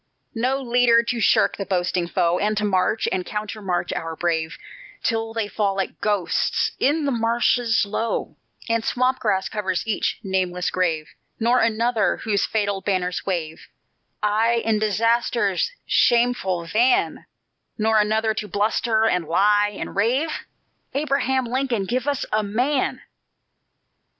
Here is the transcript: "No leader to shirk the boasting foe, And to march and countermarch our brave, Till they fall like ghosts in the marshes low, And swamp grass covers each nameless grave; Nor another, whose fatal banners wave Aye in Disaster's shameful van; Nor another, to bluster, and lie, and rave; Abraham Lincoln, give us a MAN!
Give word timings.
"No 0.33 0.59
leader 0.59 1.03
to 1.03 1.19
shirk 1.21 1.57
the 1.57 1.65
boasting 1.67 2.07
foe, 2.07 2.39
And 2.39 2.57
to 2.57 2.65
march 2.65 3.07
and 3.11 3.23
countermarch 3.23 3.93
our 3.93 4.15
brave, 4.15 4.57
Till 5.03 5.31
they 5.31 5.47
fall 5.47 5.75
like 5.75 6.01
ghosts 6.01 6.71
in 6.79 7.05
the 7.05 7.11
marshes 7.11 7.85
low, 7.85 8.35
And 8.67 8.83
swamp 8.83 9.19
grass 9.19 9.47
covers 9.47 9.85
each 9.85 10.17
nameless 10.23 10.71
grave; 10.71 11.09
Nor 11.39 11.59
another, 11.59 12.17
whose 12.17 12.47
fatal 12.47 12.81
banners 12.81 13.27
wave 13.27 13.67
Aye 14.23 14.63
in 14.65 14.79
Disaster's 14.79 15.71
shameful 15.85 16.65
van; 16.65 17.27
Nor 17.77 17.99
another, 17.99 18.33
to 18.33 18.47
bluster, 18.47 19.05
and 19.05 19.27
lie, 19.27 19.75
and 19.77 19.95
rave; 19.95 20.31
Abraham 20.95 21.45
Lincoln, 21.45 21.85
give 21.85 22.07
us 22.07 22.25
a 22.33 22.41
MAN! 22.41 23.01